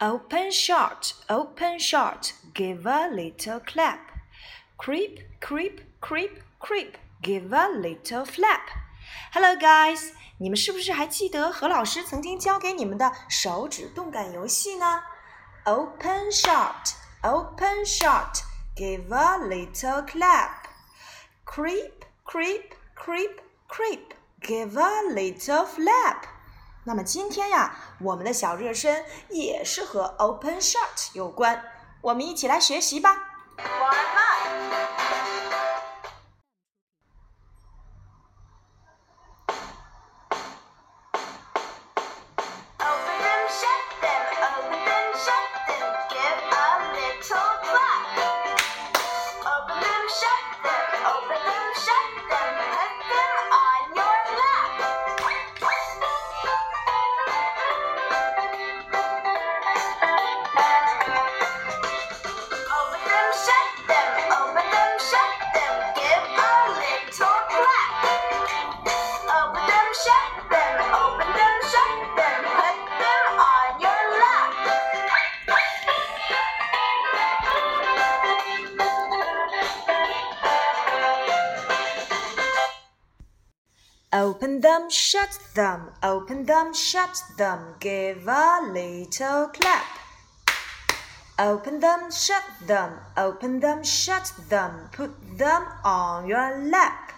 [0.00, 3.98] Open short, open short, give a little clap.
[4.78, 8.70] Creep, creep, creep, creep, give a little flap.
[9.32, 15.02] Hello, guys，你们是不是还记得何老师曾经教给你们的手指动感游戏呢？
[15.64, 18.42] Open short, open short,
[18.74, 20.64] give a little clap.
[21.44, 23.36] Creep, creep, creep,
[23.68, 26.24] creep, give a little flap.
[26.87, 31.59] 那么今天呀，我们的小热身也是和 open shot 有关，
[31.99, 33.17] 我们一起来学习吧。
[33.57, 35.34] One,
[84.74, 89.84] them, shut them, open them, shut them, give a little clap.
[91.38, 97.12] Open them, shut them, open them, shut them, put them on your lap.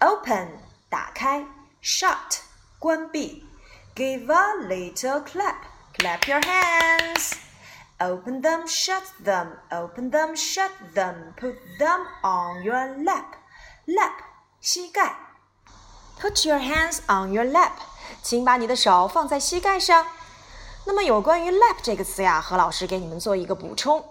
[0.00, 0.48] Open
[0.88, 1.44] 打开，
[1.82, 2.40] shut
[2.78, 3.44] 关闭，
[3.94, 5.64] give a little clap,
[5.98, 7.34] clap your hands.
[8.00, 13.36] Open them, shut them, open them, shut them, put them on your lap.
[13.86, 14.14] Lap
[14.60, 15.25] 膝盖。
[16.19, 17.73] Put your hands on your lap，
[18.23, 20.07] 请把你的手放在膝盖上。
[20.85, 24.03] 那么有关于 lap 这个词呀，何老师给你们做一个补充。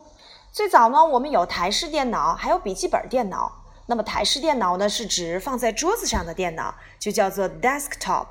[0.52, 3.64] 最早呢，我们有台式电脑，还有笔记本电脑。
[3.86, 8.26] 那么台式电脑呢，是指放在桌子上的电脑，就叫做 desktop。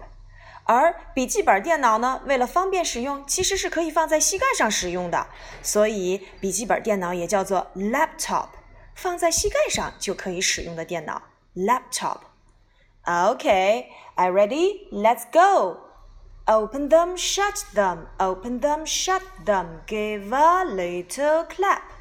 [0.64, 5.28] 而笔记本电脑呢，为了方便使用，其实是可以放在膝盖上使用的。
[5.62, 8.48] 所以笔记本电脑也叫做 laptop，
[8.96, 11.22] 放在膝盖上就可以使用的电脑
[11.56, 12.20] laptop。
[13.08, 14.88] Okay, are ready?
[14.92, 15.82] Let's go.
[16.48, 21.92] Open them, shut them, open them, shut them, give a little clap.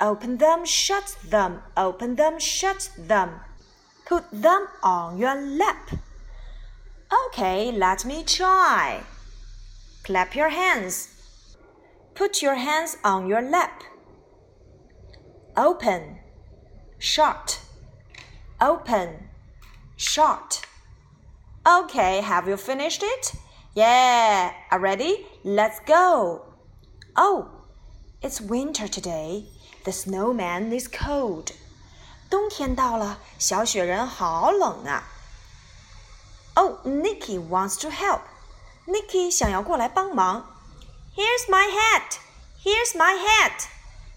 [0.00, 3.40] Open them, shut them, open them, shut them,
[4.06, 5.90] put them on your lap.
[7.26, 9.02] Okay, let me try.
[10.02, 11.08] Clap your hands.
[12.14, 13.82] Put your hands on your lap.
[15.56, 16.20] Open,
[16.98, 17.60] shut,
[18.60, 19.28] open
[19.97, 20.61] short.
[21.65, 23.33] Okay, have you finished it?
[23.75, 25.25] Yeah, are ready?
[25.43, 26.45] Let's go.
[27.15, 27.47] Oh,
[28.21, 29.45] it's winter today.
[29.85, 31.53] The snowman is cold.
[32.29, 35.03] 冬天到了，小雪人好冷啊。
[36.55, 38.21] Oh, Nicky wants to help.
[38.85, 40.55] Nicky 想要过来帮忙。
[41.15, 42.17] Here's my hat.
[42.63, 43.67] Here's my hat.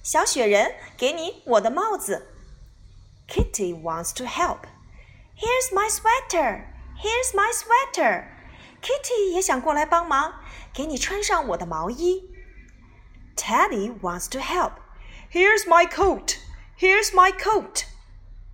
[0.02, 2.28] 小雪人，给你我的帽子。
[3.28, 4.66] Kitty wants to help.
[5.36, 6.66] Here's my sweater.
[6.96, 8.26] Here's my sweater.
[8.80, 10.34] Kitty 也想过来帮忙，
[10.72, 12.30] 给你穿上我的毛衣。
[13.36, 14.72] Teddy wants to help.
[15.30, 16.36] Here's my coat.
[16.78, 17.84] Here's my coat.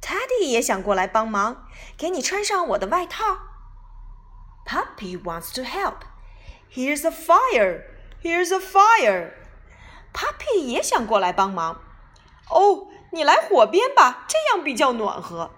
[0.00, 3.38] Teddy 也想过来帮忙，给你穿上我的外套。
[4.66, 6.02] Puppy wants to help.
[6.70, 7.84] Here's a fire.
[8.22, 9.32] Here's a fire.
[10.12, 11.80] Puppy 也想过来帮忙。
[12.50, 15.50] 哦，你来火边吧，这样比较暖和。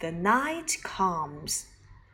[0.00, 1.66] the night comes.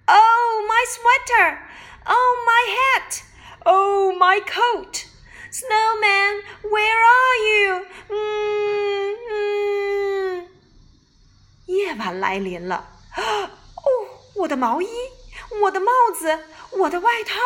[0.06, 1.58] Oh, my sweater!
[2.06, 3.22] Oh, my hat!
[3.64, 5.06] Oh, my coat!
[5.52, 7.86] Snowman, where are you?
[8.08, 10.48] 嗯嗯。
[11.66, 12.88] 夜晚来临了。
[13.16, 13.82] 哦，
[14.36, 14.88] 我的毛衣，
[15.62, 17.38] 我的帽子，我的外套。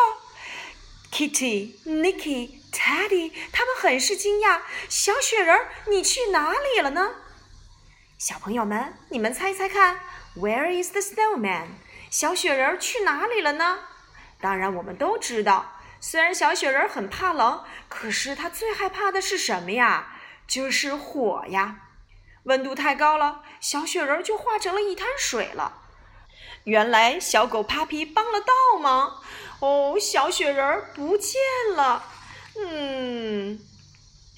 [1.11, 4.61] Kitty, Nicky, Teddy，他们很是惊讶。
[4.89, 7.15] 小雪人，你去哪里了呢？
[8.19, 10.01] 小朋友们，你们猜猜看。
[10.36, 11.68] Where is the snowman？
[12.10, 13.80] 小雪人去哪里了呢？
[14.40, 20.16] 当然，我们都知道，虽然小雪人很怕冷，可是他最害怕的是什么呀？
[20.48, 21.88] 就是火呀！
[22.44, 25.82] 温度太高了，小雪人就化成了一滩水了。
[26.64, 29.22] 原来小狗帕皮帮了倒忙，
[29.60, 31.42] 哦，小雪人不见
[31.76, 32.04] 了。
[32.56, 33.60] 嗯，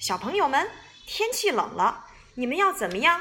[0.00, 0.68] 小朋友们，
[1.06, 3.20] 天气冷了，你们要怎么样？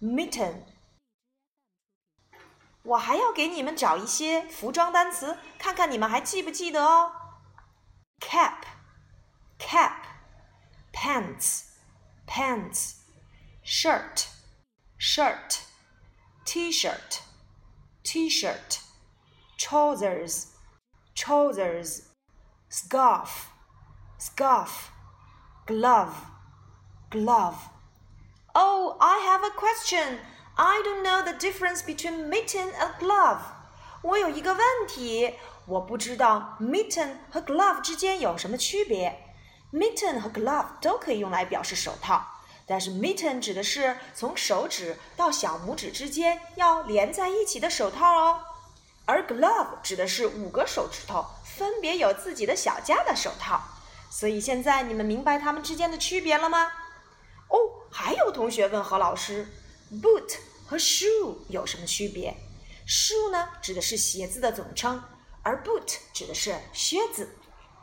[0.00, 0.62] mitten。
[2.84, 7.10] 我还要给你们找一些服装单词，看看你们还记不记得哦。
[8.20, 8.62] cap,
[9.58, 10.04] cap,
[10.92, 11.64] pants,
[12.28, 13.01] pants,
[13.71, 14.27] shirt,
[14.97, 15.59] shirt,
[16.45, 17.21] t-shirt,
[18.03, 18.79] t-shirt,
[19.57, 20.47] trousers,
[21.15, 22.03] trousers,
[22.69, 23.49] scarf,
[24.17, 24.91] scarf,
[25.65, 26.13] glove,
[27.09, 27.69] glove.
[28.55, 30.19] Oh, I have a question.
[30.57, 33.39] I don't know the difference between mitten and glove.
[34.01, 35.35] 我有一个问题，
[35.65, 39.23] 我不知道 mitten 和 glove 之间有什么区别。
[39.71, 42.25] mitten 和 glove 都可以用来表示手套，
[42.66, 48.40] 但是 mitten 指的是从手指到小拇指之间要连在一起的手套哦，
[49.04, 53.60] 而 glove 指的是五个手指头分别有自己的小家的手套。
[54.10, 56.70] 所以现在你们明白它们之间的区别了吗？
[57.48, 57.58] 哦，
[57.90, 59.46] 还有同学问何老师。
[60.02, 60.36] Boot
[60.66, 62.34] 和 shoe 有什么区别
[62.86, 65.02] ？shoe 呢，指的是鞋子的总称，
[65.42, 67.28] 而 boot 指的是靴子。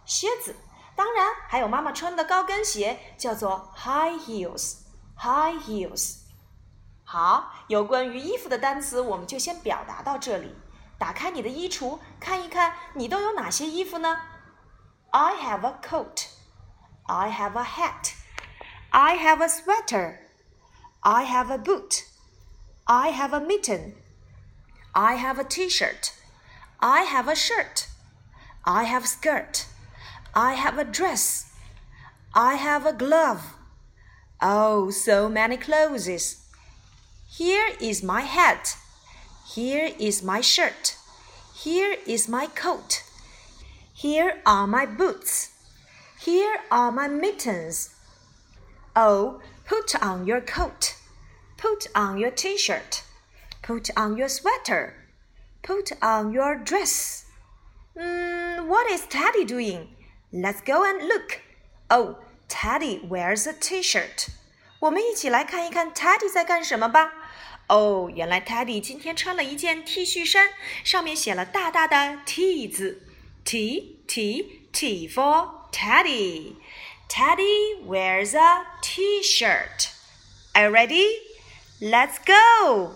[0.06, 0.56] 靴子，
[0.99, 6.19] 当然还有妈妈穿的高跟鞋，叫做 high heels。high heels。
[7.05, 10.55] 好，有关于衣服的单词，我们就先表达到这里。
[10.99, 14.17] 打开你的衣橱，看一看你都有哪些衣服呢？
[15.11, 16.29] I have a coat.
[17.07, 18.13] I have a hat.
[18.91, 20.19] I have a sweater.
[21.01, 22.05] I have a boot.
[22.85, 23.95] I have a mitten.
[24.93, 26.13] I have a t-shirt.
[26.79, 27.89] I have a shirt.
[28.63, 29.67] I have skirt.
[30.34, 31.52] I have a dress.
[32.34, 33.56] I have a glove.
[34.42, 36.38] Oh, so many clothes.
[37.28, 38.76] Here is my hat.
[39.54, 40.96] Here is my shirt.
[41.56, 43.04] Here is my coat.
[43.94, 45.50] Here are my boots.
[46.20, 47.96] Here are my mittens.
[48.96, 50.96] Oh, Put on your coat.
[51.56, 53.04] Put on your t shirt.
[53.62, 54.96] Put on your sweater.
[55.62, 57.26] Put on your dress.
[57.96, 59.90] Mm, what is Teddy doing?
[60.33, 61.41] Let's go and look.
[61.89, 62.17] Oh,
[62.49, 64.29] Teddy wears a t shirt.
[64.81, 67.13] 我们一起来看一看 Teddy 在干什么吧。
[67.69, 70.51] 哦，原来 Teddy 今天穿了一件 T 恤衫，
[70.85, 73.03] 上面写了大大的 T 字，
[73.45, 79.89] T T T for Teddy。Teddy wears a t shirt.
[80.53, 81.07] Are you ready?
[81.81, 82.95] Let's go!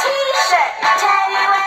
[0.00, 1.63] T-shirt, Teddy